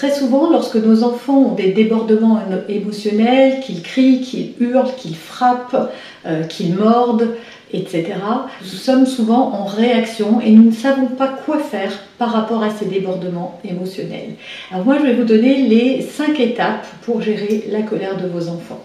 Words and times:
Très 0.00 0.14
souvent, 0.14 0.48
lorsque 0.48 0.76
nos 0.76 1.04
enfants 1.04 1.36
ont 1.36 1.54
des 1.54 1.72
débordements 1.72 2.40
émotionnels, 2.70 3.60
qu'ils 3.60 3.82
crient, 3.82 4.22
qu'ils 4.22 4.54
hurlent, 4.58 4.94
qu'ils 4.96 5.14
frappent, 5.14 5.92
euh, 6.24 6.42
qu'ils 6.44 6.74
mordent, 6.74 7.28
etc., 7.74 8.14
nous 8.62 8.66
sommes 8.66 9.04
souvent 9.04 9.52
en 9.52 9.66
réaction 9.66 10.40
et 10.40 10.52
nous 10.52 10.62
ne 10.62 10.72
savons 10.72 11.08
pas 11.08 11.28
quoi 11.44 11.58
faire 11.58 11.92
par 12.16 12.32
rapport 12.32 12.62
à 12.62 12.70
ces 12.70 12.86
débordements 12.86 13.60
émotionnels. 13.62 14.36
Alors 14.70 14.86
moi, 14.86 14.96
je 14.98 15.02
vais 15.02 15.12
vous 15.12 15.24
donner 15.24 15.68
les 15.68 16.00
cinq 16.00 16.40
étapes 16.40 16.86
pour 17.02 17.20
gérer 17.20 17.66
la 17.70 17.82
colère 17.82 18.16
de 18.16 18.26
vos 18.26 18.48
enfants. 18.48 18.80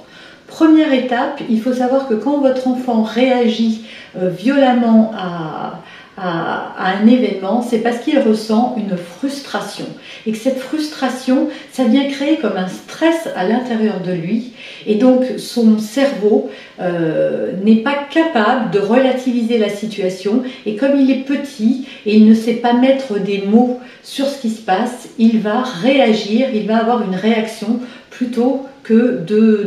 Première 0.47 0.91
étape, 0.91 1.39
il 1.49 1.61
faut 1.61 1.73
savoir 1.73 2.09
que 2.09 2.15
quand 2.15 2.41
votre 2.41 2.67
enfant 2.67 3.03
réagit 3.03 3.85
euh, 4.17 4.27
violemment 4.27 5.13
à, 5.17 5.79
à, 6.17 6.73
un 6.77 7.07
événement, 7.07 7.61
c'est 7.61 7.79
parce 7.79 7.99
qu'il 7.99 8.17
ressent 8.19 8.75
une 8.77 8.97
frustration. 8.97 9.85
Et 10.25 10.31
que 10.31 10.37
cette 10.37 10.59
frustration, 10.59 11.49
ça 11.71 11.83
vient 11.83 12.05
créer 12.05 12.37
comme 12.37 12.55
un 12.55 12.67
stress 12.67 13.27
à 13.35 13.47
l'intérieur 13.47 13.99
de 14.01 14.13
lui. 14.13 14.53
Et 14.85 14.95
donc 14.95 15.23
son 15.37 15.77
cerveau 15.77 16.49
euh, 16.79 17.51
n'est 17.63 17.77
pas 17.77 17.95
capable 18.09 18.71
de 18.71 18.79
relativiser 18.79 19.57
la 19.57 19.69
situation. 19.69 20.43
Et 20.65 20.75
comme 20.75 20.99
il 20.99 21.11
est 21.11 21.25
petit 21.25 21.87
et 22.05 22.15
il 22.15 22.27
ne 22.29 22.35
sait 22.35 22.55
pas 22.55 22.73
mettre 22.73 23.19
des 23.19 23.43
mots 23.45 23.79
sur 24.03 24.27
ce 24.27 24.39
qui 24.41 24.51
se 24.51 24.61
passe, 24.61 25.09
il 25.17 25.39
va 25.39 25.63
réagir, 25.63 26.47
il 26.53 26.65
va 26.67 26.77
avoir 26.77 27.03
une 27.03 27.15
réaction 27.15 27.79
plutôt 28.09 28.65
que 28.83 29.21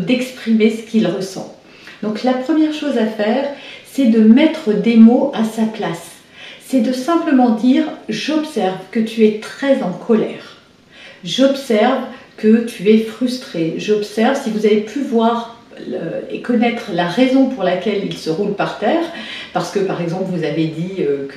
d'exprimer 0.06 0.70
ce 0.70 0.82
qu'il 0.90 1.06
ressent. 1.06 1.54
Donc 2.02 2.22
la 2.22 2.32
première 2.32 2.72
chose 2.72 2.96
à 2.96 3.06
faire, 3.06 3.44
c'est 3.84 4.06
de 4.06 4.20
mettre 4.20 4.72
des 4.72 4.96
mots 4.96 5.32
à 5.34 5.42
sa 5.44 5.64
place 5.64 6.17
c'est 6.68 6.80
de 6.80 6.92
simplement 6.92 7.50
dire 7.50 7.84
j'observe 8.10 8.76
que 8.90 9.00
tu 9.00 9.24
es 9.24 9.40
très 9.40 9.82
en 9.82 9.92
colère. 9.92 10.58
J'observe 11.24 12.02
que 12.36 12.66
tu 12.66 12.90
es 12.90 12.98
frustré. 12.98 13.74
J'observe 13.78 14.38
si 14.40 14.50
vous 14.50 14.66
avez 14.66 14.82
pu 14.82 15.00
voir 15.00 15.56
et 16.30 16.42
connaître 16.42 16.90
la 16.92 17.06
raison 17.06 17.46
pour 17.46 17.62
laquelle 17.62 18.02
il 18.04 18.16
se 18.16 18.30
roule 18.30 18.54
par 18.54 18.78
terre, 18.80 19.04
parce 19.52 19.70
que 19.70 19.78
par 19.78 20.02
exemple 20.02 20.24
vous 20.26 20.44
avez 20.44 20.66
dit 20.66 20.96
euh, 21.00 21.28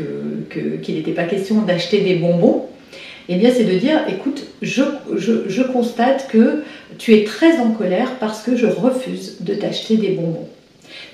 qu'il 0.81 0.95
n'était 0.95 1.11
pas 1.11 1.25
question 1.25 1.61
d'acheter 1.61 2.01
des 2.01 2.15
bonbons, 2.15 2.65
eh 3.29 3.35
bien 3.35 3.51
c'est 3.55 3.63
de 3.63 3.77
dire 3.77 3.99
écoute, 4.09 4.47
je, 4.61 4.81
je 5.15 5.61
constate 5.61 6.27
que 6.27 6.63
tu 6.97 7.13
es 7.15 7.23
très 7.23 7.59
en 7.59 7.69
colère 7.71 8.15
parce 8.19 8.41
que 8.41 8.57
je 8.57 8.65
refuse 8.65 9.37
de 9.41 9.53
t'acheter 9.53 9.95
des 9.95 10.09
bonbons. 10.09 10.49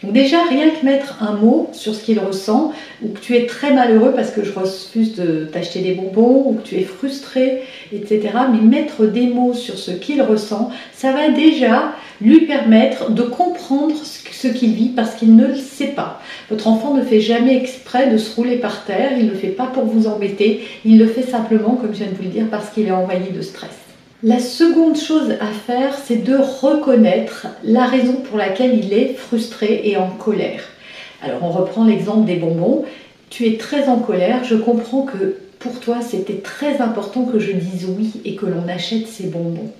Donc 0.04 0.14
déjà, 0.14 0.44
rien 0.44 0.70
que 0.70 0.86
mettre 0.86 1.24
un 1.24 1.34
mot 1.34 1.70
sur 1.74 1.96
ce 1.96 2.04
qu'il 2.04 2.20
ressent, 2.20 2.72
ou 3.04 3.10
que 3.10 3.20
tu 3.20 3.36
es 3.36 3.46
très 3.46 3.74
malheureux 3.74 4.14
parce 4.16 4.32
que 4.32 4.44
je 4.44 4.52
refuse 4.52 5.16
de 5.16 5.46
t'acheter 5.52 5.80
des 5.80 5.94
bonbons, 5.94 6.44
ou 6.46 6.54
que 6.54 6.68
tu 6.68 6.76
es 6.76 6.84
frustré, 6.84 7.64
etc. 7.92 8.30
Mais 8.52 8.62
mettre 8.62 9.06
des 9.06 9.28
mots 9.28 9.54
sur 9.54 9.78
ce 9.78 9.92
qu'il 9.92 10.22
ressent, 10.22 10.70
ça 10.94 11.12
va 11.12 11.30
déjà 11.30 11.94
lui 12.22 12.42
permettre 12.42 13.12
de 13.12 13.22
comprendre 13.24 13.96
ce 14.04 14.48
qu'il 14.48 14.74
vit 14.74 14.90
parce 14.90 15.16
qu'il 15.16 15.36
ne 15.36 15.48
le 15.48 15.56
sait 15.56 15.88
pas. 15.88 16.22
Votre 16.50 16.68
enfant 16.68 16.94
ne 16.94 17.04
fait 17.04 17.22
jamais 17.22 17.56
exprès 17.56 18.10
de 18.10 18.18
se 18.18 18.36
rouler 18.36 18.58
par 18.58 18.86
terre, 18.86 19.12
il 19.18 19.26
ne 19.26 19.32
le 19.32 19.38
fait 19.38 19.48
pas 19.48 19.68
pour 19.68 19.86
vous 19.86 20.08
embêter, 20.08 20.62
il 20.86 20.98
le 21.00 21.08
fait 21.08 21.24
simplement, 21.24 21.76
comme 21.76 21.94
je 21.94 22.00
viens 22.00 22.12
de 22.12 22.16
vous 22.16 22.24
le 22.24 22.30
dire, 22.30 22.46
parce 22.50 22.70
qu'il 22.70 22.88
est 22.88 22.92
envahi 22.92 23.32
de 23.32 23.42
stress. 23.42 23.87
La 24.24 24.40
seconde 24.40 24.98
chose 24.98 25.34
à 25.40 25.52
faire, 25.52 25.96
c'est 25.96 26.24
de 26.24 26.36
reconnaître 26.36 27.46
la 27.64 27.86
raison 27.86 28.14
pour 28.14 28.40
laquelle 28.40 28.84
il 28.84 28.92
est 28.92 29.14
frustré 29.14 29.82
et 29.84 29.96
en 29.96 30.10
colère. 30.10 30.64
Alors 31.22 31.44
on 31.44 31.52
reprend 31.52 31.86
l'exemple 31.86 32.26
des 32.26 32.38
bonbons. 32.38 32.84
Tu 33.30 33.46
es 33.46 33.58
très 33.58 33.88
en 33.88 34.00
colère, 34.00 34.44
je 34.44 34.56
comprends 34.56 35.04
que 35.04 35.36
pour 35.60 35.80
toi 35.80 35.98
c'était 36.02 36.40
très 36.40 36.82
important 36.82 37.26
que 37.26 37.38
je 37.38 37.52
dise 37.52 37.86
oui 37.96 38.14
et 38.26 38.36
que 38.36 38.48
l'on 38.48 38.68
achète 38.68 39.08
ces 39.08 39.28
bonbons. 39.28 39.72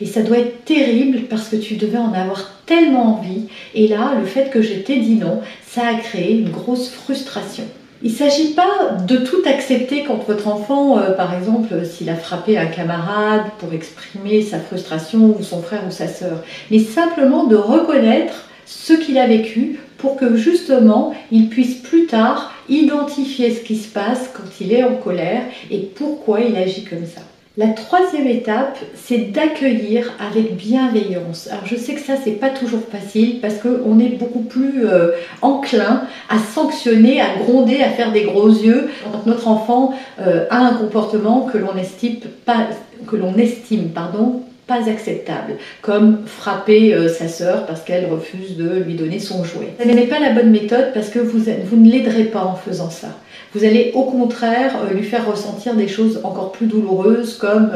Et 0.00 0.06
ça 0.06 0.22
doit 0.22 0.38
être 0.38 0.64
terrible 0.64 1.22
parce 1.22 1.48
que 1.48 1.56
tu 1.56 1.74
devais 1.74 1.98
en 1.98 2.12
avoir 2.12 2.62
tellement 2.66 3.18
envie. 3.18 3.48
Et 3.74 3.88
là, 3.88 4.14
le 4.20 4.24
fait 4.24 4.50
que 4.50 4.62
je 4.62 4.74
t'ai 4.74 5.00
dit 5.00 5.16
non, 5.16 5.40
ça 5.66 5.88
a 5.88 5.94
créé 5.94 6.38
une 6.38 6.50
grosse 6.50 6.90
frustration. 6.90 7.64
Il 8.02 8.10
ne 8.12 8.16
s'agit 8.16 8.54
pas 8.54 8.96
de 9.06 9.18
tout 9.18 9.42
accepter 9.44 10.04
quand 10.04 10.24
votre 10.26 10.48
enfant, 10.48 10.98
euh, 10.98 11.10
par 11.12 11.34
exemple, 11.34 11.84
s'il 11.84 12.08
a 12.08 12.16
frappé 12.16 12.56
un 12.56 12.66
camarade 12.66 13.44
pour 13.58 13.74
exprimer 13.74 14.40
sa 14.40 14.58
frustration 14.58 15.36
ou 15.38 15.42
son 15.42 15.60
frère 15.60 15.82
ou 15.86 15.90
sa 15.90 16.08
sœur, 16.08 16.42
mais 16.70 16.78
simplement 16.78 17.44
de 17.44 17.56
reconnaître 17.56 18.48
ce 18.64 18.94
qu'il 18.94 19.18
a 19.18 19.26
vécu 19.26 19.80
pour 19.98 20.16
que 20.16 20.34
justement 20.36 21.12
il 21.30 21.50
puisse 21.50 21.74
plus 21.74 22.06
tard 22.06 22.54
identifier 22.70 23.54
ce 23.54 23.60
qui 23.60 23.76
se 23.76 23.88
passe 23.88 24.30
quand 24.32 24.48
il 24.62 24.72
est 24.72 24.84
en 24.84 24.94
colère 24.94 25.42
et 25.70 25.78
pourquoi 25.78 26.40
il 26.40 26.56
agit 26.56 26.84
comme 26.84 27.04
ça. 27.04 27.20
La 27.56 27.66
troisième 27.66 28.28
étape, 28.28 28.78
c'est 28.94 29.32
d'accueillir 29.32 30.12
avec 30.20 30.56
bienveillance. 30.56 31.48
Alors 31.50 31.66
je 31.66 31.74
sais 31.74 31.94
que 31.94 32.00
ça, 32.00 32.14
c'est 32.22 32.38
pas 32.38 32.50
toujours 32.50 32.82
facile 32.92 33.40
parce 33.40 33.56
qu'on 33.56 33.98
est 33.98 34.10
beaucoup 34.10 34.42
plus 34.42 34.86
euh, 34.86 35.10
enclin 35.42 36.04
à 36.28 36.38
sanctionner, 36.38 37.20
à 37.20 37.34
gronder, 37.42 37.82
à 37.82 37.90
faire 37.90 38.12
des 38.12 38.22
gros 38.22 38.48
yeux 38.48 38.88
quand 39.12 39.26
notre 39.26 39.48
enfant 39.48 39.92
euh, 40.20 40.46
a 40.48 40.58
un 40.58 40.74
comportement 40.74 41.40
que 41.40 41.58
l'on 41.58 41.76
estime 41.76 42.20
pas, 42.44 42.68
que 43.08 43.16
l'on 43.16 43.34
estime, 43.34 43.88
pardon, 43.88 44.42
pas 44.70 44.88
acceptable, 44.88 45.56
comme 45.82 46.20
frapper 46.26 46.94
euh, 46.94 47.08
sa 47.08 47.26
sœur 47.26 47.66
parce 47.66 47.80
qu'elle 47.80 48.06
refuse 48.06 48.56
de 48.56 48.78
lui 48.86 48.94
donner 48.94 49.18
son 49.18 49.42
jouet. 49.42 49.74
Ce 49.82 49.88
n'est 49.88 50.06
pas 50.06 50.20
la 50.20 50.30
bonne 50.30 50.52
méthode 50.52 50.92
parce 50.94 51.08
que 51.08 51.18
vous, 51.18 51.40
vous 51.64 51.76
ne 51.76 51.90
l'aiderez 51.90 52.24
pas 52.24 52.44
en 52.44 52.54
faisant 52.54 52.90
ça 52.90 53.08
vous 53.52 53.64
allez 53.64 53.90
au 53.94 54.04
contraire 54.04 54.76
euh, 54.84 54.94
lui 54.94 55.02
faire 55.02 55.28
ressentir 55.28 55.74
des 55.74 55.88
choses 55.88 56.20
encore 56.22 56.52
plus 56.52 56.66
douloureuses 56.66 57.36
comme 57.36 57.72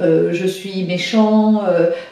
euh, 0.00 0.30
je 0.32 0.46
suis 0.46 0.84
méchant, 0.84 1.64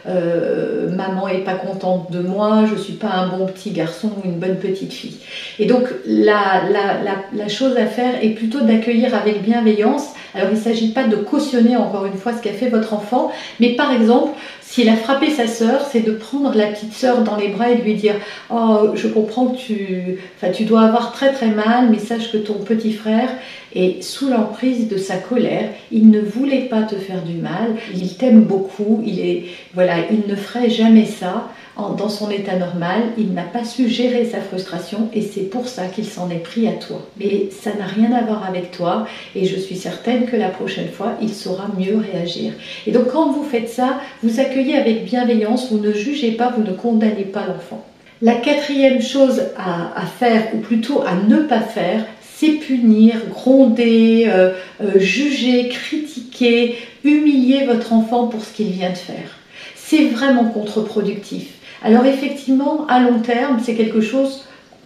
maman 0.05 1.27
est 1.29 1.39
pas 1.39 1.55
contente 1.55 2.11
de 2.11 2.21
moi, 2.21 2.65
je 2.71 2.79
suis 2.79 2.93
pas 2.95 3.09
un 3.09 3.29
bon 3.29 3.47
petit 3.47 3.71
garçon 3.71 4.11
ou 4.19 4.27
une 4.27 4.39
bonne 4.39 4.57
petite 4.57 4.93
fille. 4.93 5.17
Et 5.59 5.65
donc 5.65 5.85
la 6.07 7.49
chose 7.49 7.77
à 7.79 7.87
faire 7.87 8.23
est 8.23 8.31
plutôt 8.31 8.61
d'accueillir 8.61 9.15
avec 9.15 9.43
bienveillance. 9.43 10.09
Alors 10.37 10.51
il 10.51 10.59
ne 10.59 10.63
s'agit 10.63 10.89
pas 10.89 11.05
de 11.05 11.17
cautionner 11.17 11.77
encore 11.77 12.07
une 12.07 12.19
fois 12.19 12.33
ce 12.37 12.43
qu'a 12.43 12.53
fait 12.53 12.69
votre 12.69 12.93
enfant, 12.93 13.33
mais 13.59 13.71
par 13.71 13.91
exemple 13.91 14.33
s'il 14.69 14.89
a 14.89 14.97
frappé 14.97 15.31
sa 15.31 15.47
sœur, 15.47 15.87
c'est 15.91 16.01
de 16.01 16.11
prendre 16.11 16.53
la 16.55 16.67
petite 16.67 16.93
sœur 16.93 17.23
dans 17.23 17.37
les 17.37 17.49
bras 17.49 17.71
et 17.71 17.77
de 17.77 17.83
lui 17.83 17.95
dire 17.95 18.17
Oh, 18.51 18.91
je 18.95 19.07
comprends 19.07 19.47
que 19.47 19.57
tu, 19.57 20.19
enfin, 20.37 20.53
tu 20.53 20.65
dois 20.65 20.83
avoir 20.83 21.13
très 21.13 21.33
très 21.33 21.49
mal, 21.49 21.89
mais 21.89 21.99
sache 21.99 22.33
que 22.33 22.37
ton 22.37 22.55
petit 22.55 22.93
frère 22.93 23.29
est 23.75 24.03
sous 24.03 24.29
l'emprise 24.29 24.89
de 24.89 24.99
sa 24.99 25.17
colère. 25.17 25.71
Il 25.93 26.11
ne 26.11 26.21
voulait 26.21 26.69
pas 26.69 26.83
te 26.83 26.97
faire 26.97 27.23
du 27.23 27.35
mal. 27.35 27.77
Il 27.95 28.17
t'aime 28.17 28.43
beaucoup. 28.43 29.03
Il 29.07 29.21
est, 29.21 29.45
voilà, 29.73 29.95
il 30.11 30.29
ne 30.29 30.37
ferait 30.37 30.69
jamais 30.69 31.07
ça 31.07 31.49
dans 31.77 32.09
son 32.09 32.31
état 32.31 32.57
normal, 32.57 33.03
il 33.19 33.35
n'a 33.35 33.43
pas 33.43 33.65
su 33.65 33.89
gérer 33.89 34.25
sa 34.25 34.41
frustration 34.41 35.11
et 35.13 35.21
c'est 35.21 35.43
pour 35.43 35.69
ça 35.69 35.87
qu'il 35.87 36.07
s'en 36.07 36.31
est 36.31 36.43
pris 36.43 36.67
à 36.69 36.73
toi. 36.73 37.07
Mais 37.19 37.51
ça 37.51 37.71
n'a 37.75 37.85
rien 37.85 38.13
à 38.13 38.23
voir 38.23 38.47
avec 38.49 38.71
toi 38.71 39.07
et 39.35 39.45
je 39.45 39.57
suis 39.57 39.77
certaine 39.77 40.25
que 40.25 40.37
la 40.37 40.49
prochaine 40.49 40.89
fois, 40.89 41.13
il 41.21 41.35
saura 41.35 41.69
mieux 41.79 41.99
réagir. 41.99 42.53
Et 42.87 42.93
donc 42.93 43.09
quand 43.09 43.31
vous 43.31 43.45
faites 43.45 43.69
ça, 43.69 44.01
vous 44.23 44.41
accueillez 44.41 44.77
avec 44.77 45.05
bienveillance, 45.05 45.71
vous 45.71 45.79
ne 45.79 45.93
jugez 45.93 46.33
pas, 46.33 46.51
vous 46.57 46.63
ne 46.63 46.73
condamnez 46.73 47.25
pas 47.25 47.47
l'enfant. 47.47 47.85
La 48.23 48.37
quatrième 48.37 49.03
chose 49.03 49.43
à, 49.59 50.07
faire, 50.07 50.55
ou 50.55 50.59
plutôt 50.59 51.03
à 51.03 51.15
ne 51.29 51.43
pas 51.43 51.61
faire, 51.61 52.07
c'est 52.23 52.53
punir, 52.53 53.17
gronder, 53.31 54.27
euh, 54.29 54.53
euh, 54.81 54.99
juger, 54.99 55.69
critiquer, 55.69 56.77
humilier 57.05 57.67
votre 57.67 57.93
enfant 57.93 58.29
pour 58.29 58.43
ce 58.43 58.55
qu'il 58.55 58.69
vient 58.69 58.91
de 58.91 58.97
faire. 58.97 59.39
C'est 59.75 60.07
vraiment 60.07 60.47
contre-productif. 60.47 61.56
Alors 61.87 62.05
effectivement, 62.05 62.85
à 62.89 62.99
long 62.99 63.21
terme, 63.21 63.61
c'est 63.63 63.75
quelque 63.75 64.01
chose 64.01 64.43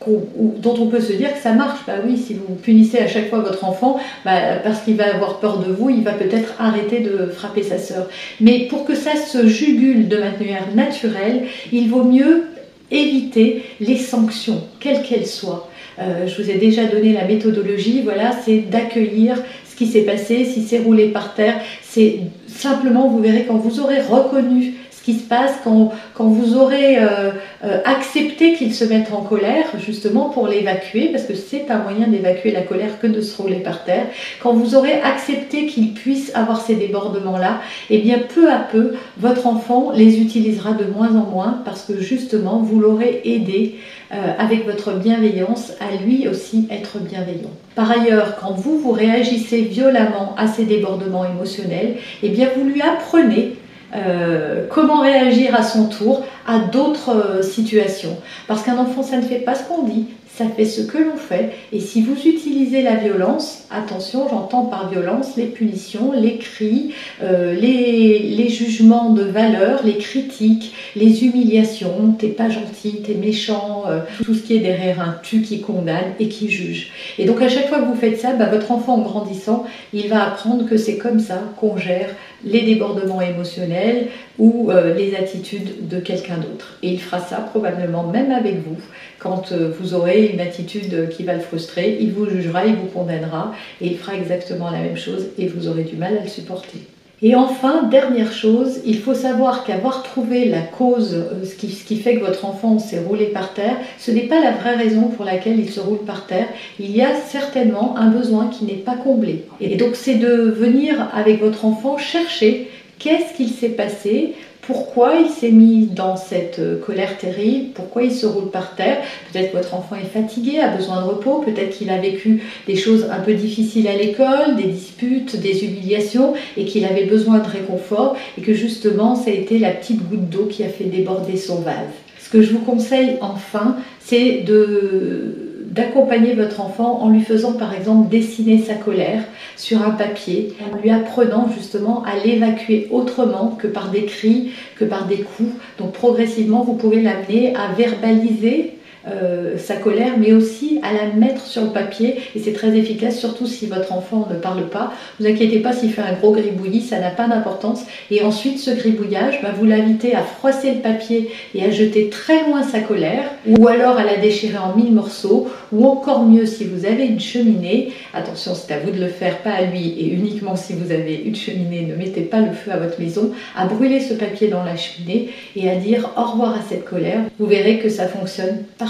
dont 0.06 0.75
on 0.79 0.87
peut 0.87 1.00
se 1.00 1.14
dire 1.14 1.32
que 1.32 1.41
ça 1.41 1.52
marche. 1.52 1.81
Bah 1.87 1.94
oui, 2.06 2.19
si 2.19 2.35
vous 2.35 2.56
punissez 2.62 2.99
à 2.99 3.08
chaque 3.08 3.31
fois 3.31 3.38
votre 3.38 3.64
enfant, 3.64 3.99
bah, 4.26 4.56
parce 4.62 4.82
qu'il 4.82 4.97
va 4.97 5.14
avoir 5.14 5.41
peur 5.41 5.61
de 5.61 5.73
vous, 5.73 5.88
il 5.88 6.05
va 6.05 6.12
peut-être 6.12 6.52
arrêter 6.58 7.00
de 7.00 7.26
frapper 7.26 7.62
sa 7.62 7.79
sœur. 7.79 8.06
Mais 8.38 8.67
pour 8.69 8.85
que 8.85 8.94
ça 8.94 9.17
se 9.17 9.47
jugule 9.47 10.08
de 10.08 10.19
manière 10.19 10.75
naturelle, 10.75 11.44
il 11.73 11.88
vaut 11.88 12.05
mieux 12.05 12.44
éviter 12.91 13.62
les 13.81 13.97
sanctions, 13.97 14.61
quelles 14.79 15.02
qu'elles 15.02 15.26
soient. 15.26 15.70
Euh, 15.99 16.26
je 16.26 16.43
vous 16.43 16.50
ai 16.50 16.55
déjà 16.55 16.85
donné 16.85 17.14
la 17.14 17.25
méthodologie, 17.25 18.02
voilà, 18.05 18.32
c'est 18.44 18.58
d'accueillir 18.58 19.37
ce 19.70 19.75
qui 19.75 19.87
s'est 19.87 20.02
passé, 20.02 20.44
si 20.44 20.62
c'est 20.62 20.81
roulé 20.81 21.08
par 21.08 21.35
terre, 21.35 21.61
c'est 21.82 22.20
simplement, 22.47 23.08
vous 23.08 23.20
verrez, 23.20 23.47
quand 23.49 23.56
vous 23.56 23.81
aurez 23.81 24.02
reconnu 24.02 24.75
se 25.19 25.25
passe 25.25 25.55
quand, 25.65 25.93
quand 26.15 26.27
vous 26.27 26.57
aurez 26.57 26.99
euh, 26.99 27.31
euh, 27.65 27.79
accepté 27.85 28.55
qu'il 28.55 28.75
se 28.75 28.85
mette 28.85 29.12
en 29.12 29.23
colère, 29.23 29.67
justement 29.79 30.29
pour 30.31 30.47
l'évacuer, 30.47 31.09
parce 31.09 31.25
que 31.25 31.35
c'est 31.35 31.71
un 31.71 31.79
moyen 31.79 32.09
d'évacuer 32.09 32.51
la 32.51 32.62
colère 32.62 33.01
que 33.01 33.07
de 33.07 33.21
se 33.21 33.41
rouler 33.41 33.61
par 33.61 33.85
terre, 33.85 34.07
quand 34.43 34.53
vous 34.53 34.75
aurez 34.75 35.01
accepté 35.01 35.67
qu'il 35.67 35.95
puisse 35.95 36.35
avoir 36.35 36.61
ces 36.61 36.75
débordements-là, 36.75 37.61
et 37.89 37.97
eh 37.97 37.99
bien 37.99 38.19
peu 38.35 38.51
à 38.51 38.59
peu, 38.59 38.95
votre 39.19 39.47
enfant 39.47 39.93
les 39.95 40.21
utilisera 40.21 40.73
de 40.73 40.85
moins 40.85 41.15
en 41.17 41.31
moins, 41.31 41.62
parce 41.65 41.83
que 41.83 42.01
justement, 42.01 42.59
vous 42.59 42.81
l'aurez 42.81 43.23
aidé 43.25 43.77
euh, 44.12 44.33
avec 44.39 44.67
votre 44.67 44.95
bienveillance 44.95 45.73
à 45.79 46.03
lui 46.03 46.27
aussi 46.27 46.67
être 46.69 46.99
bienveillant. 46.99 47.51
Par 47.77 47.91
ailleurs, 47.93 48.37
quand 48.41 48.53
vous, 48.53 48.77
vous 48.77 48.91
réagissez 48.91 49.61
violemment 49.61 50.35
à 50.37 50.49
ces 50.49 50.65
débordements 50.65 51.25
émotionnels, 51.25 51.95
et 52.23 52.27
eh 52.27 52.29
bien 52.31 52.49
vous 52.57 52.65
lui 52.65 52.83
apprenez 52.83 53.53
euh, 53.95 54.67
comment 54.69 55.01
réagir 55.01 55.55
à 55.55 55.63
son 55.63 55.89
tour 55.89 56.25
à 56.47 56.59
d'autres 56.59 57.11
euh, 57.11 57.43
situations. 57.43 58.17
Parce 58.47 58.63
qu'un 58.63 58.79
enfant, 58.79 59.03
ça 59.03 59.17
ne 59.17 59.23
fait 59.23 59.41
pas 59.41 59.55
ce 59.55 59.65
qu'on 59.65 59.83
dit, 59.83 60.07
ça 60.37 60.47
fait 60.47 60.65
ce 60.65 60.81
que 60.82 60.99
l'on 60.99 61.17
fait. 61.17 61.50
Et 61.73 61.81
si 61.81 62.03
vous 62.03 62.15
utilisez 62.15 62.82
la 62.82 62.94
violence, 62.94 63.65
attention, 63.71 64.27
j'entends 64.29 64.65
par 64.65 64.88
violence 64.88 65.37
les 65.37 65.47
punitions, 65.47 66.12
les 66.12 66.38
cris, 66.38 66.94
euh, 67.23 67.55
les, 67.55 68.49
jugements 68.49 69.11
de 69.11 69.23
valeur, 69.23 69.81
les 69.85 69.97
critiques, 69.97 70.75
les 70.97 71.25
humiliations, 71.25 72.15
t'es 72.19 72.29
pas 72.29 72.49
gentil, 72.49 73.03
t'es 73.03 73.15
méchant, 73.15 73.85
euh, 73.88 74.00
tout 74.25 74.35
ce 74.35 74.43
qui 74.43 74.56
est 74.56 74.61
derrière 74.61 75.00
un 75.00 75.17
tu 75.23 75.43
qui 75.43 75.61
condamne 75.61 76.15
et 76.19 76.29
qui 76.29 76.50
juge. 76.50 76.91
Et 77.19 77.26
donc 77.26 77.41
à 77.43 77.49
chaque 77.49 77.69
fois 77.69 77.79
que 77.79 77.87
vous 77.87 77.94
faites 77.94 78.19
ça, 78.19 78.33
bah, 78.35 78.47
votre 78.47 78.73
enfant 78.73 78.94
en 78.94 79.03
grandissant, 79.03 79.65
il 79.93 80.09
va 80.09 80.26
apprendre 80.26 80.67
que 80.67 80.76
c'est 80.76 80.97
comme 80.97 81.21
ça 81.21 81.43
qu'on 81.59 81.76
gère 81.76 82.09
les 82.44 82.62
débordements 82.62 83.21
émotionnels 83.21 84.09
ou 84.38 84.71
euh, 84.71 84.94
les 84.94 85.15
attitudes 85.15 85.88
de 85.88 86.00
quelqu'un 86.00 86.38
d'autre. 86.38 86.79
Et 86.83 86.88
il 86.88 87.00
fera 87.00 87.21
ça 87.21 87.37
probablement 87.37 88.05
même 88.05 88.33
avec 88.33 88.56
vous. 88.67 88.79
Quand 89.19 89.53
vous 89.79 89.93
aurez 89.93 90.30
une 90.31 90.41
attitude 90.41 91.09
qui 91.11 91.25
va 91.25 91.35
le 91.35 91.41
frustrer, 91.41 91.99
il 92.00 92.12
vous 92.12 92.29
jugera, 92.29 92.67
il 92.67 92.77
vous 92.77 92.87
condamnera 92.87 93.55
et 93.81 93.87
il 93.88 93.99
fera 93.99 94.15
exactement 94.15 94.71
la 94.71 94.81
même 94.81 94.97
chose 94.97 95.29
et 95.38 95.47
vous 95.47 95.69
aurez 95.69 95.85
du 95.85 95.97
mal 95.97 96.17
à 96.17 96.23
le 96.23 96.29
supporter. 96.29 96.79
Et 97.23 97.35
enfin, 97.35 97.82
dernière 97.82 98.32
chose, 98.32 98.81
il 98.87 98.99
faut 98.99 99.12
savoir 99.12 99.65
qu'avoir 99.65 100.03
trouvé 100.03 100.47
la 100.47 100.62
cause, 100.62 101.12
euh, 101.15 101.44
ce 101.44 101.55
qui, 101.55 101.69
ce 101.69 101.85
qui, 101.85 101.97
fait 101.97 102.15
que 102.15 102.25
votre 102.25 102.47
enfant 102.47 102.79
s'est 102.79 103.00
roulé 103.00 103.27
par 103.27 103.53
terre, 103.53 103.77
ce 103.99 104.11
n'est 104.11 104.23
pas 104.23 104.41
la 104.41 104.53
vraie 104.53 104.75
raison 104.75 105.09
pour 105.09 105.27
laquelle 105.27 105.61
il 105.61 105.69
se 105.69 105.81
roule 105.81 105.99
par 106.06 106.27
terre. 106.27 106.47
Il 106.79 106.97
y 106.97 107.03
a 107.03 107.15
certainement 107.15 107.99
un 107.99 108.09
besoin 108.09 108.47
qui 108.47 108.65
n'est 108.65 108.73
pas 108.73 108.97
comblé. 108.97 109.44
Et 109.61 109.76
donc 109.76 109.97
c'est 109.97 110.15
de 110.15 110.35
venir 110.35 111.11
avec 111.12 111.41
votre 111.41 111.67
enfant 111.67 111.99
chercher 111.99 112.71
qu'est-ce 112.99 113.37
qu'il 113.37 113.50
s'est 113.50 113.69
passé, 113.69 114.35
pourquoi 114.71 115.15
il 115.17 115.29
s'est 115.29 115.51
mis 115.51 115.87
dans 115.87 116.17
cette 116.17 116.61
euh, 116.61 116.79
colère 116.79 117.19
terrible, 117.19 117.71
pourquoi 117.75 118.05
il 118.05 118.13
se 118.13 118.25
roule 118.25 118.51
par 118.51 118.77
terre. 118.77 118.99
Peut-être 119.33 119.51
que 119.51 119.57
votre 119.57 119.75
enfant 119.75 119.97
est 119.97 120.07
fatigué, 120.07 120.61
a 120.61 120.69
besoin 120.69 121.03
de 121.03 121.09
repos, 121.09 121.43
peut-être 121.45 121.77
qu'il 121.77 121.91
a 121.91 121.99
vécu 121.99 122.41
des 122.69 122.77
choses 122.77 123.07
un 123.11 123.19
peu 123.19 123.35
difficiles 123.35 123.89
à 123.89 123.97
l'école, 123.97 124.55
des 124.57 124.69
disputes, 124.69 125.41
des 125.41 125.65
humiliations, 125.65 126.35
et 126.57 126.67
qu'il 126.67 126.85
avait 126.85 127.07
besoin 127.07 127.39
de 127.39 127.49
réconfort, 127.49 128.17
et 128.39 128.43
que 128.43 128.55
justement 128.55 129.17
ça 129.17 129.31
a 129.31 129.35
été 129.35 129.59
la 129.59 129.71
petite 129.71 130.09
goutte 130.09 130.29
d'eau 130.29 130.47
qui 130.49 130.63
a 130.63 130.69
fait 130.69 130.85
déborder 130.85 131.37
son 131.37 131.57
vase. 131.57 131.75
Ce 132.23 132.31
que 132.31 132.41
je 132.41 132.53
vous 132.53 132.61
conseille 132.61 133.17
enfin, 133.21 133.77
c'est 133.99 134.43
de 134.47 135.50
d'accompagner 135.71 136.35
votre 136.35 136.61
enfant 136.61 137.01
en 137.01 137.09
lui 137.11 137.23
faisant 137.23 137.53
par 137.53 137.75
exemple 137.75 138.09
dessiner 138.09 138.59
sa 138.59 138.75
colère 138.75 139.23
sur 139.57 139.83
un 139.83 139.91
papier, 139.91 140.55
en 140.71 140.77
lui 140.77 140.91
apprenant 140.91 141.49
justement 141.55 142.03
à 142.05 142.17
l'évacuer 142.25 142.89
autrement 142.91 143.57
que 143.59 143.69
par 143.69 143.91
des 143.91 144.05
cris, 144.05 144.51
que 144.77 144.85
par 144.85 145.07
des 145.07 145.19
coups. 145.19 145.53
Donc 145.79 145.93
progressivement, 145.93 146.63
vous 146.63 146.75
pouvez 146.75 147.01
l'amener 147.01 147.55
à 147.55 147.73
verbaliser 147.73 148.80
euh, 149.08 149.56
sa 149.56 149.76
colère, 149.76 150.14
mais 150.19 150.32
aussi 150.32 150.79
à 150.82 150.93
la 150.93 151.12
mettre 151.14 151.47
sur 151.47 151.62
le 151.62 151.70
papier. 151.70 152.17
Et 152.35 152.38
c'est 152.38 152.52
très 152.52 152.76
efficace, 152.76 153.19
surtout 153.19 153.47
si 153.47 153.67
votre 153.67 153.93
enfant 153.93 154.29
ne 154.31 154.37
parle 154.37 154.69
pas. 154.69 154.93
Vous 155.19 155.26
inquiétez 155.26 155.61
pas 155.61 155.73
s'il 155.73 155.91
fait 155.91 156.02
un 156.02 156.12
gros 156.12 156.32
gribouillis, 156.32 156.82
ça 156.82 156.99
n'a 156.99 157.11
pas 157.11 157.26
d'importance. 157.26 157.82
Et 158.11 158.23
ensuite, 158.23 158.58
ce 158.58 158.70
gribouillage, 158.70 159.41
bah, 159.43 159.50
vous 159.56 159.64
l'invitez 159.64 160.14
à 160.14 160.23
froisser 160.23 160.75
le 160.75 160.81
papier 160.81 161.31
et 161.55 161.64
à 161.64 161.70
jeter 161.70 162.11
très 162.11 162.44
loin 162.47 162.62
sa 162.62 162.81
colère, 162.81 163.25
ou 163.47 163.69
alors 163.69 163.97
à 163.97 164.05
la 164.05 164.17
déchirer 164.17 164.58
en 164.58 164.76
mille 164.76 164.93
morceaux, 164.93 165.49
ou 165.73 165.87
encore 165.87 166.25
mieux 166.25 166.44
si 166.44 166.64
vous 166.64 166.85
avez 166.85 167.06
une 167.06 167.20
cheminée. 167.20 167.93
Attention, 168.12 168.55
c'est 168.55 168.75
à 168.75 168.79
vous 168.81 168.91
de 168.91 169.00
le 169.00 169.08
faire, 169.08 169.38
pas 169.38 169.52
à 169.52 169.62
lui, 169.62 169.94
et 169.99 170.12
uniquement 170.12 170.56
si 170.56 170.75
vous 170.75 170.93
avez 170.93 171.23
une 171.25 171.37
cheminée, 171.37 171.87
ne 171.87 171.94
mettez 171.94 172.23
pas 172.23 172.41
le 172.41 172.52
feu 172.52 172.70
à 172.70 172.76
votre 172.76 173.00
maison, 173.00 173.31
à 173.56 173.67
brûler 173.67 174.00
ce 174.00 174.14
papier 174.14 174.49
dans 174.49 174.62
la 174.62 174.76
cheminée 174.76 175.31
et 175.56 175.70
à 175.70 175.76
dire 175.76 176.11
au 176.17 176.23
revoir 176.23 176.52
à 176.52 176.62
cette 176.69 176.85
colère. 176.85 177.20
Vous 177.38 177.47
verrez 177.47 177.79
que 177.79 177.88
ça 177.88 178.06
fonctionne 178.06 178.64
parfaitement 178.76 178.90